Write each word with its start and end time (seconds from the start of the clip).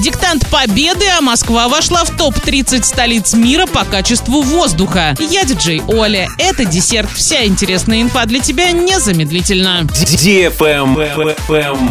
Диктант 0.00 0.48
победы, 0.48 1.04
а 1.18 1.20
Москва 1.20 1.68
вошла 1.68 2.04
в 2.04 2.16
топ-30 2.16 2.84
столиц 2.84 3.34
мира 3.34 3.66
по 3.66 3.84
качеству 3.84 4.40
воздуха. 4.40 5.14
Я 5.20 5.44
диджей 5.44 5.82
Оля. 5.88 6.26
Это 6.38 6.64
десерт. 6.64 7.10
Вся 7.14 7.44
интересная 7.44 8.00
инфа 8.00 8.24
для 8.24 8.40
тебя 8.40 8.72
незамедлительно. 8.72 9.86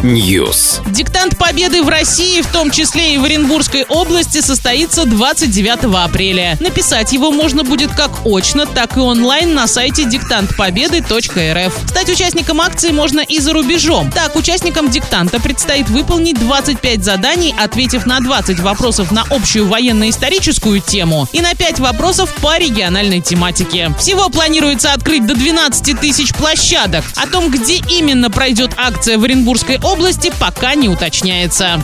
News. 0.02 0.82
Диктант 0.92 1.38
победы 1.38 1.84
в 1.84 1.90
России, 1.90 2.42
в 2.42 2.48
том 2.48 2.72
числе 2.72 3.14
и 3.14 3.20
в 3.20 3.26
Оренбургской 3.26 3.84
области, 3.84 4.42
состоится 4.42 5.06
29 5.06 5.96
апреля. 6.04 6.58
Написать 6.60 7.14
его 7.14 7.32
можно 7.32 7.64
будет 7.64 7.92
как 7.92 8.26
очно, 8.26 8.66
так 8.66 8.98
и 8.98 9.02
онлайн 9.02 9.54
на 9.54 9.68
сайте 9.68 10.06
диктантпобеды.рф. 10.06 11.74
Стать 11.88 12.10
участником 12.10 12.60
акции 12.60 12.90
можно 12.90 13.20
и 13.20 13.40
за 13.40 13.54
рубежом. 13.54 14.12
Так, 14.12 14.36
участникам 14.36 14.90
диктанта 14.90 15.40
предстоит 15.40 15.90
выполнить 15.90 16.40
25 16.40 17.04
заданий, 17.04 17.54
ответив 17.56 17.99
на 18.06 18.20
20 18.20 18.60
вопросов 18.60 19.12
на 19.12 19.24
общую 19.30 19.68
военно-историческую 19.68 20.80
тему 20.82 21.28
и 21.32 21.42
на 21.42 21.54
5 21.56 21.80
вопросов 21.80 22.34
по 22.42 22.58
региональной 22.58 23.22
тематике. 23.22 23.94
Всего 24.00 24.30
планируется 24.30 24.94
открыть 24.94 25.26
до 25.26 25.36
12 25.36 26.00
тысяч 26.00 26.34
площадок. 26.34 27.04
О 27.16 27.28
том, 27.28 27.52
где 27.52 27.78
именно 27.90 28.30
пройдет 28.30 28.72
акция 28.78 29.18
в 29.18 29.24
Оренбургской 29.24 29.80
области, 29.82 30.32
пока 30.40 30.76
не 30.76 30.90
уточняется. 30.90 31.82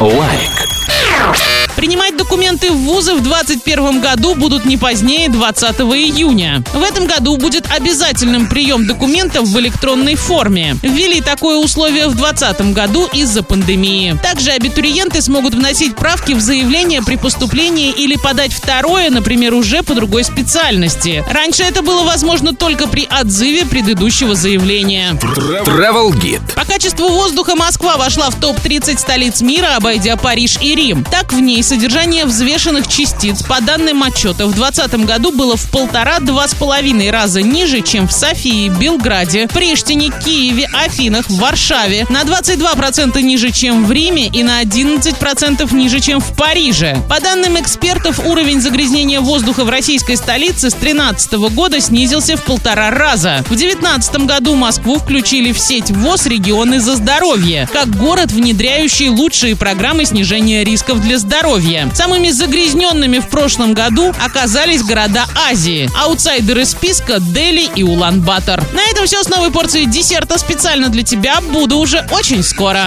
Лайк. 0.00 1.59
Принимать 1.80 2.14
документы 2.14 2.70
в 2.70 2.76
вузы 2.76 3.14
в 3.14 3.22
2021 3.22 4.02
году 4.02 4.34
будут 4.34 4.66
не 4.66 4.76
позднее 4.76 5.30
20 5.30 5.80
июня. 5.80 6.62
В 6.74 6.82
этом 6.82 7.06
году 7.06 7.38
будет 7.38 7.66
обязательным 7.74 8.50
прием 8.50 8.86
документов 8.86 9.48
в 9.48 9.58
электронной 9.58 10.14
форме. 10.14 10.76
Ввели 10.82 11.22
такое 11.22 11.56
условие 11.56 12.08
в 12.08 12.16
2020 12.16 12.74
году 12.74 13.08
из-за 13.14 13.42
пандемии. 13.42 14.14
Также 14.22 14.50
абитуриенты 14.50 15.22
смогут 15.22 15.54
вносить 15.54 15.96
правки 15.96 16.34
в 16.34 16.40
заявление 16.40 17.00
при 17.00 17.16
поступлении 17.16 17.90
или 17.90 18.16
подать 18.16 18.52
второе, 18.52 19.08
например, 19.08 19.54
уже 19.54 19.82
по 19.82 19.94
другой 19.94 20.24
специальности. 20.24 21.24
Раньше 21.30 21.62
это 21.62 21.80
было 21.80 22.02
возможно 22.02 22.54
только 22.54 22.88
при 22.88 23.08
отзыве 23.10 23.64
предыдущего 23.64 24.34
заявления. 24.34 25.12
Travel 25.12 26.10
Guide. 26.10 26.54
По 26.54 26.66
качеству 26.66 27.08
воздуха 27.08 27.56
Москва 27.56 27.96
вошла 27.96 28.28
в 28.28 28.38
топ-30 28.38 28.98
столиц 28.98 29.40
мира, 29.40 29.76
обойдя 29.76 30.18
Париж 30.18 30.58
и 30.60 30.74
Рим. 30.74 31.06
Так, 31.10 31.32
в 31.32 31.40
ней 31.40 31.62
содержание 31.70 32.24
взвешенных 32.24 32.88
частиц, 32.88 33.44
по 33.44 33.60
данным 33.60 34.02
отчета, 34.02 34.46
в 34.46 34.54
2020 34.54 35.06
году 35.06 35.30
было 35.30 35.56
в 35.56 35.70
полтора-два 35.70 36.48
с 36.48 36.54
половиной 36.54 37.12
раза 37.12 37.42
ниже, 37.42 37.80
чем 37.80 38.08
в 38.08 38.12
Софии, 38.12 38.68
Белграде, 38.68 39.46
Приштине, 39.46 40.10
Киеве, 40.24 40.68
Афинах, 40.72 41.26
Варшаве, 41.30 42.06
на 42.08 42.22
22% 42.22 43.22
ниже, 43.22 43.52
чем 43.52 43.86
в 43.86 43.92
Риме 43.92 44.26
и 44.26 44.42
на 44.42 44.60
11% 44.64 45.72
ниже, 45.72 46.00
чем 46.00 46.18
в 46.18 46.34
Париже. 46.34 46.96
По 47.08 47.20
данным 47.20 47.56
экспертов, 47.60 48.18
уровень 48.18 48.60
загрязнения 48.60 49.20
воздуха 49.20 49.64
в 49.64 49.70
российской 49.70 50.16
столице 50.16 50.70
с 50.70 50.74
2013 50.74 51.34
года 51.54 51.80
снизился 51.80 52.36
в 52.36 52.42
полтора 52.42 52.90
раза. 52.90 53.44
В 53.44 53.54
2019 53.54 54.26
году 54.26 54.56
Москву 54.56 54.98
включили 54.98 55.52
в 55.52 55.60
сеть 55.60 55.92
ВОЗ 55.92 56.26
регионы 56.26 56.80
за 56.80 56.96
здоровье, 56.96 57.68
как 57.72 57.96
город, 57.96 58.32
внедряющий 58.32 59.08
лучшие 59.08 59.54
программы 59.54 60.04
снижения 60.04 60.64
рисков 60.64 61.00
для 61.00 61.16
здоровья. 61.60 61.90
Самыми 61.94 62.30
загрязненными 62.30 63.18
в 63.18 63.28
прошлом 63.28 63.74
году 63.74 64.12
оказались 64.24 64.82
города 64.82 65.26
Азии. 65.48 65.88
Аутсайдеры 65.96 66.64
списка– 66.64 67.18
Дели 67.20 67.68
и 67.74 67.82
Улан-Батор. 67.82 68.62
На 68.72 68.82
этом 68.90 69.06
все 69.06 69.22
с 69.22 69.28
новой 69.28 69.50
порцией 69.50 69.86
десерта 69.86 70.38
специально 70.38 70.88
для 70.88 71.02
тебя. 71.02 71.40
Буду 71.40 71.78
уже 71.78 72.06
очень 72.12 72.42
скоро. 72.42 72.86